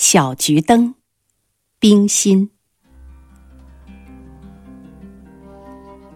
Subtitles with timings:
[0.00, 0.94] 小桔灯，
[1.80, 2.48] 冰心。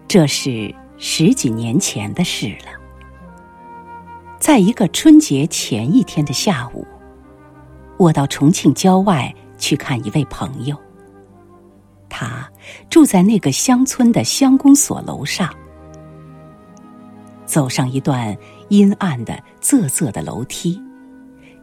[0.07, 2.71] 这是十几年前的事了。
[4.39, 6.87] 在一个春节前一天的下午，
[7.97, 10.77] 我到重庆郊外去看一位朋友。
[12.07, 12.49] 他
[12.89, 15.53] 住在那个乡村的乡公所楼上。
[17.45, 18.35] 走上一段
[18.69, 20.81] 阴暗的仄仄的楼梯。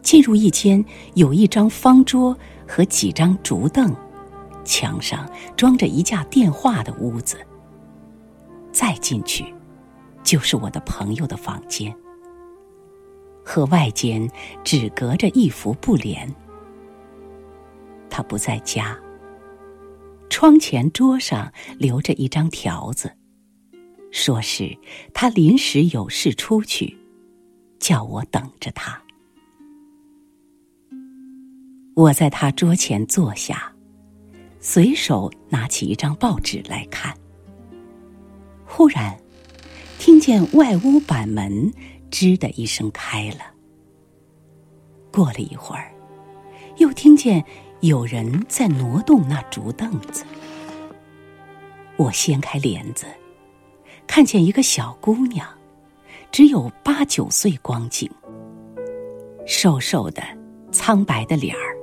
[0.01, 0.83] 进入一间
[1.15, 2.37] 有一张方桌
[2.67, 3.95] 和几张竹凳，
[4.63, 7.37] 墙上装着一架电话的屋子。
[8.71, 9.53] 再进去，
[10.23, 11.93] 就是我的朋友的房间，
[13.43, 14.29] 和外间
[14.63, 16.33] 只隔着一幅布帘。
[18.09, 18.97] 他不在家。
[20.29, 23.11] 窗前桌上留着一张条子，
[24.11, 24.77] 说是
[25.13, 26.97] 他临时有事出去，
[27.79, 29.01] 叫我等着他。
[32.01, 33.71] 我在他桌前坐下，
[34.59, 37.15] 随手拿起一张报纸来看。
[38.65, 39.15] 忽然，
[39.99, 41.71] 听见外屋板门
[42.09, 43.41] “吱”的一声开了。
[45.11, 45.93] 过了一会儿，
[46.77, 47.45] 又听见
[47.81, 50.25] 有人在挪动那竹凳子。
[51.97, 53.05] 我掀开帘子，
[54.07, 55.47] 看见一个小姑娘，
[56.31, 58.09] 只有八九岁光景，
[59.45, 60.23] 瘦瘦的，
[60.71, 61.79] 苍白的脸儿。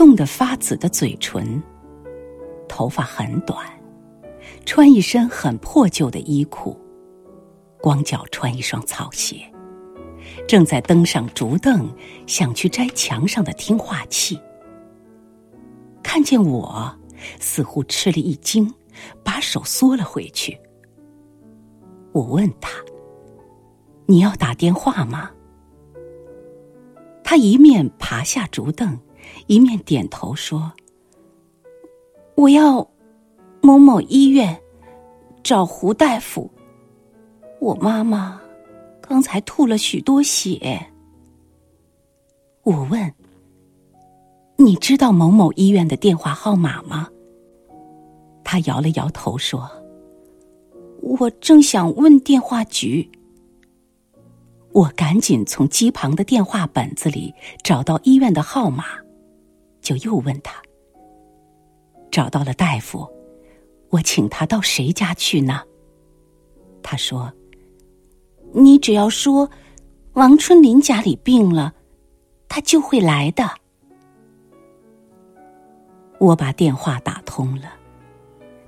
[0.00, 1.62] 冻得发紫的嘴唇，
[2.66, 3.66] 头发很短，
[4.64, 6.74] 穿一身很破旧的衣裤，
[7.82, 9.44] 光脚穿一双草鞋，
[10.48, 11.86] 正在登上竹凳，
[12.26, 14.40] 想去摘墙上的听话器。
[16.02, 16.90] 看见我，
[17.38, 18.72] 似乎吃了一惊，
[19.22, 20.58] 把手缩了回去。
[22.12, 22.70] 我问他
[24.08, 25.30] ：“你要打电话吗？”
[27.22, 28.98] 他一面爬下竹凳。
[29.46, 30.72] 一面点头说
[32.36, 32.86] ：“我要
[33.60, 34.58] 某某医院
[35.42, 36.50] 找胡大夫。
[37.60, 38.40] 我妈妈
[39.00, 40.80] 刚才吐了许多血。”
[42.62, 43.12] 我问
[44.56, 47.08] ：“你知道某某医院的电话号码吗？”
[48.44, 49.70] 他摇了摇头说
[51.02, 53.08] ：“我正想问电话局。”
[54.72, 58.84] 我赶紧从机旁的电话本子里找到医院的号码。
[59.80, 60.60] 就又问他，
[62.10, 63.08] 找到了大夫，
[63.88, 65.62] 我请他到谁家去呢？
[66.82, 67.32] 他说
[68.52, 69.50] ：“你只要说
[70.12, 71.74] 王春林家里病了，
[72.48, 73.48] 他就会来的。”
[76.18, 77.72] 我把电话打通了，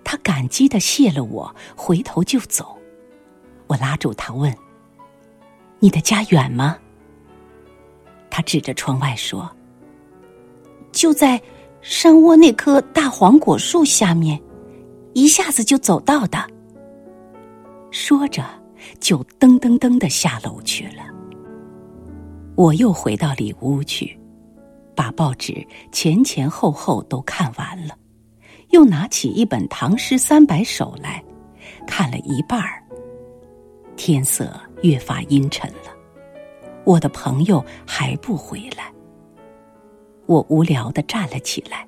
[0.02, 2.78] 他感激的谢了我，回头就走。
[3.66, 4.54] 我拉住他问
[5.78, 6.78] ：“你的家远吗？”
[8.30, 9.50] 他指着窗外说。
[10.92, 11.40] 就在
[11.80, 14.40] 山窝那棵大黄果树下面，
[15.14, 16.38] 一下子就走到的。
[17.90, 18.44] 说着，
[19.00, 21.02] 就噔噔噔的下楼去了。
[22.54, 24.16] 我又回到里屋去，
[24.94, 27.96] 把报纸前前后后都看完了，
[28.70, 31.22] 又拿起一本《唐诗三百首》来
[31.86, 32.82] 看了一半儿。
[33.96, 35.90] 天色越发阴沉了，
[36.84, 38.92] 我的朋友还不回来。
[40.32, 41.84] 我无聊的站了起来，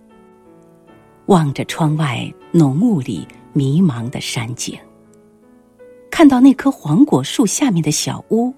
[1.26, 4.78] 望着窗外浓雾里迷茫的山景，
[6.10, 8.54] 看到那棵黄果树下面的小屋，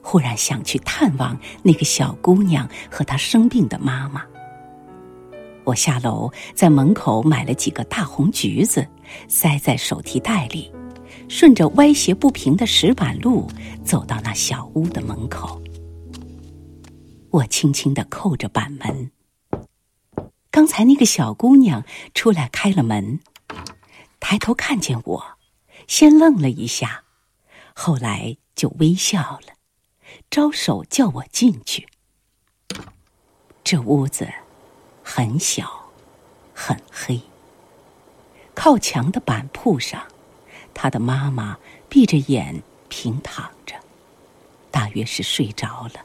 [0.00, 4.22] 忽然想去探望那个小姑娘和她生病的妈妈。
[5.64, 8.86] 我下楼，在门口买了几个大红橘子，
[9.26, 10.70] 塞在手提袋里，
[11.28, 13.48] 顺着歪斜不平的石板路
[13.84, 15.61] 走到那小屋的门口。
[17.32, 19.10] 我轻轻的扣着板门。
[20.50, 21.82] 刚才那个小姑娘
[22.12, 23.20] 出来开了门，
[24.20, 25.38] 抬头看见我，
[25.88, 27.04] 先愣了一下，
[27.74, 29.54] 后来就微笑了，
[30.30, 31.88] 招手叫我进去。
[33.64, 34.28] 这屋子
[35.02, 35.90] 很小，
[36.52, 37.18] 很黑。
[38.54, 40.06] 靠墙的板铺上，
[40.74, 41.58] 她的妈妈
[41.88, 43.74] 闭着眼平躺着，
[44.70, 46.04] 大约是睡着了。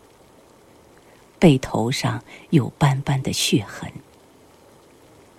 [1.39, 3.91] 背头上有斑斑的血痕，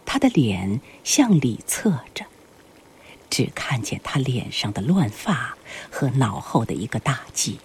[0.07, 2.25] 他的脸向里侧着，
[3.29, 5.57] 只看见他脸上的乱发
[5.91, 7.57] 和脑后的一个大髻。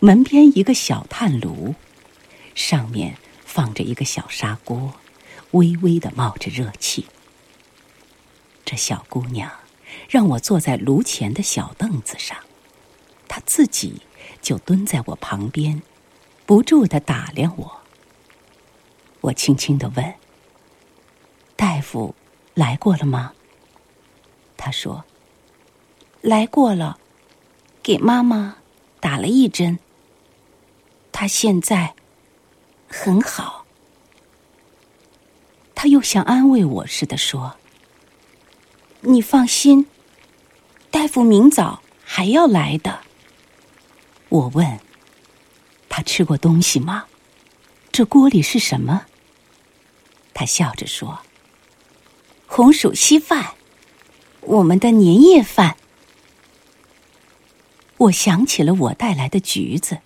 [0.00, 1.74] 门边一个小炭炉，
[2.54, 4.94] 上面放着一个小砂锅，
[5.52, 7.06] 微微的冒着热气。
[8.66, 9.50] 这小姑娘
[10.08, 12.36] 让我坐在炉前的小凳子上，
[13.26, 14.02] 她自己
[14.42, 15.80] 就蹲在我旁边。
[16.46, 17.80] 不住的打量我，
[19.22, 20.14] 我轻轻的问
[21.56, 22.14] ：“大夫
[22.52, 23.32] 来过了吗？”
[24.56, 25.04] 他说
[26.20, 26.98] ：“来过了，
[27.82, 28.56] 给妈妈
[29.00, 29.78] 打了一针。
[31.12, 31.94] 她现在
[32.88, 33.64] 很好。”
[35.74, 37.56] 他又像安慰我似的说
[39.00, 39.86] ：“你放心，
[40.90, 43.00] 大夫明早还要来的。”
[44.30, 44.80] 我问
[45.96, 47.04] ：“他吃过东西吗？
[47.92, 49.06] 这锅里是什么？”
[50.34, 51.20] 他笑着说
[52.48, 53.54] ：“红薯稀饭，
[54.40, 55.76] 我们的年夜饭。”
[57.96, 60.00] 我想起了我带来的橘子，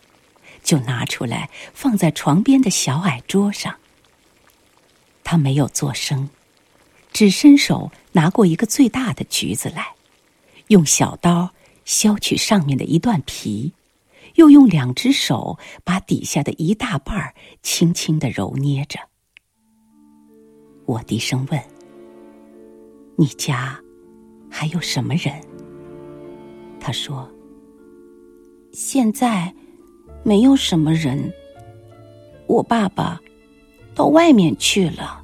[0.62, 3.75] 就拿出来放在床边的小矮桌上。
[5.25, 6.29] 他没有作声，
[7.14, 9.94] 只伸手拿过一个最大的橘子来，
[10.67, 11.55] 用小刀
[11.87, 13.73] 削去上面的一段皮。
[14.38, 19.00] 又用两只手把底下的一大半轻轻的揉捏着。
[20.87, 21.61] 我低声问
[23.19, 23.79] ：“你家
[24.49, 25.35] 还有什么人？”
[26.79, 27.29] 他说
[28.73, 29.52] ：“现在
[30.23, 31.32] 没有什么人。
[32.46, 33.20] 我爸爸
[33.93, 35.20] 到外面去了。”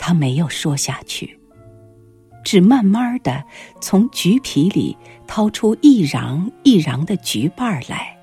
[0.00, 1.38] 他没有说下去。
[2.44, 3.42] 只慢慢的
[3.80, 4.96] 从橘皮里
[5.26, 8.16] 掏出一瓤一瓤的橘瓣来，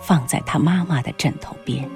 [0.00, 1.88] 放在他妈妈的枕头边。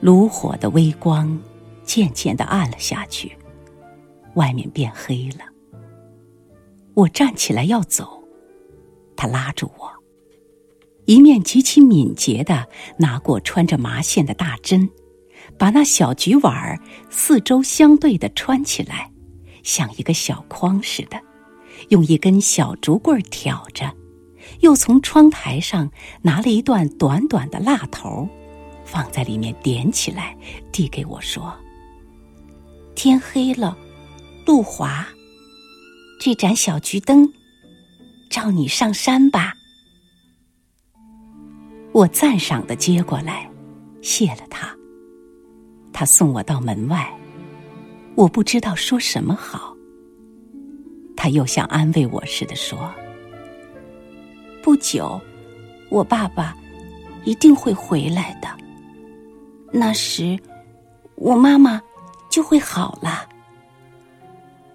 [0.00, 1.38] 炉火的微光
[1.84, 3.36] 渐渐的暗了下去，
[4.34, 5.44] 外面变黑了。
[6.94, 8.22] 我站起来要走，
[9.16, 9.90] 他拉住我，
[11.06, 12.66] 一面极其敏捷的
[12.98, 14.88] 拿过穿着麻线的大针。
[15.58, 16.78] 把那小菊碗儿
[17.10, 19.10] 四周相对的穿起来，
[19.62, 21.20] 像一个小筐似的，
[21.88, 23.92] 用一根小竹棍挑着，
[24.60, 25.90] 又从窗台上
[26.22, 28.28] 拿了一段短短的蜡头，
[28.84, 30.36] 放在里面点起来，
[30.70, 31.54] 递给我说
[32.94, 33.76] ：“天黑了，
[34.46, 35.06] 路滑，
[36.20, 37.32] 这盏小桔灯，
[38.30, 39.54] 照你上山吧。”
[41.92, 43.50] 我赞赏的接过来，
[44.00, 44.74] 谢了他。
[45.92, 47.12] 他送我到门外，
[48.14, 49.71] 我不知道说什么好。
[51.22, 52.92] 他又像安慰我似的说
[54.60, 55.20] ：“不久，
[55.88, 56.52] 我爸爸
[57.22, 58.48] 一定会回来的。
[59.70, 60.36] 那时，
[61.14, 61.80] 我妈妈
[62.28, 63.28] 就会好了。”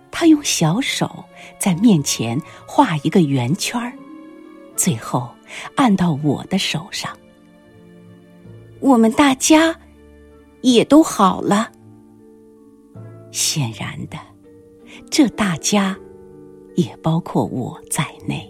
[0.10, 1.22] 他用小手
[1.60, 3.78] 在面前画一个圆圈，
[4.78, 5.30] 最后
[5.76, 7.12] 按到我的手上。
[8.80, 9.78] 我们大家。
[10.62, 11.72] 也都好了。
[13.32, 14.18] 显然的，
[15.10, 15.98] 这大家
[16.78, 18.50] 也包括我在内。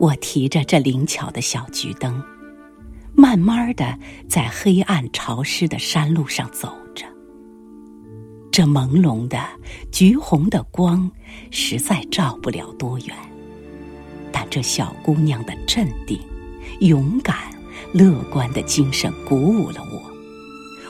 [0.00, 2.22] 我提着这灵巧的小桔灯，
[3.14, 3.98] 慢慢的
[4.28, 7.04] 在黑暗潮湿的山路上走着。
[8.50, 9.38] 这朦胧的
[9.90, 11.10] 橘红的光，
[11.50, 13.16] 实在照不了多远。
[14.32, 16.18] 但这小姑娘的镇定、
[16.80, 17.52] 勇敢。
[17.92, 20.11] 乐观的精神鼓舞了我，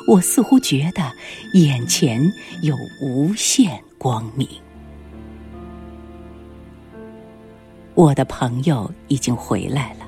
[0.08, 1.12] 我似乎觉得
[1.54, 2.20] 眼前
[2.62, 4.48] 有无限光明。
[7.94, 10.06] 我的朋友已经回来了，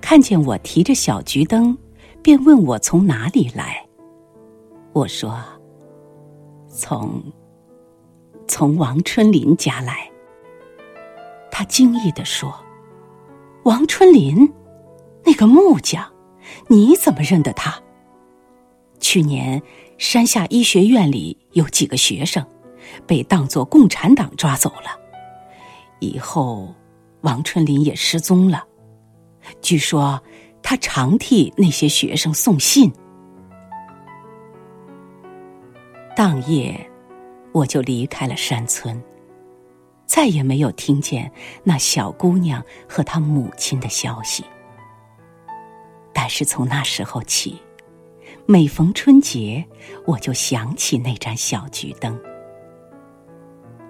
[0.00, 1.76] 看见我提着小桔灯，
[2.22, 3.84] 便问我从哪里来。
[4.92, 5.42] 我说
[6.68, 7.22] ：“从
[8.46, 10.10] 从王春林家来。”
[11.50, 12.54] 他惊异的说
[13.64, 14.52] ：“王春林。”
[15.24, 16.04] 那个木匠，
[16.66, 17.80] 你怎么认得他？
[19.12, 19.62] 去年
[19.98, 22.42] 山下医学院里有几个学生
[23.06, 24.98] 被当作共产党抓走了，
[26.00, 26.74] 以后
[27.20, 28.64] 王春林也失踪了。
[29.60, 30.18] 据说
[30.62, 32.90] 他常替那些学生送信。
[36.16, 36.74] 当夜，
[37.52, 38.98] 我就离开了山村，
[40.06, 41.30] 再也没有听见
[41.62, 44.42] 那小姑娘和她母亲的消息。
[46.14, 47.60] 但是从那时候起，
[48.52, 49.64] 每逢春节，
[50.04, 52.20] 我就想起那盏小桔灯。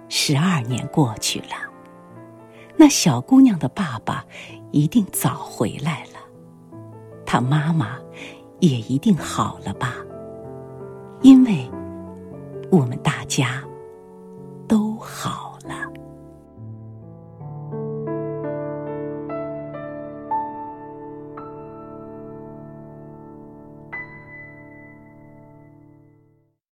[0.09, 1.69] 十二年过去了，
[2.77, 4.25] 那小姑娘的爸爸
[4.71, 6.21] 一定早回来了，
[7.27, 7.99] 她妈妈
[8.61, 9.97] 也一定好了吧？
[11.23, 11.69] 因为
[12.71, 13.65] 我们大家